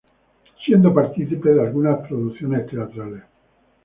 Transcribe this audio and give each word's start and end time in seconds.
Siendo 0.65 0.91
participe 0.95 1.51
de 1.53 1.61
algunas 1.61 1.99
producciones 2.07 2.65
teatrales. 2.65 3.21